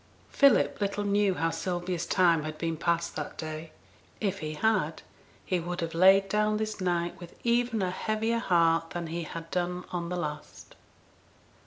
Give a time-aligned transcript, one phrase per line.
[0.31, 3.71] Philip little knew how Sylvia's time had been passed that day.
[4.19, 5.03] If he had,
[5.45, 9.51] he would have laid down this night with even a heavier heart than he had
[9.51, 10.73] done on the last.